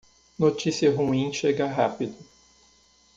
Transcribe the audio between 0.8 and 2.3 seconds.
ruim chega rápido.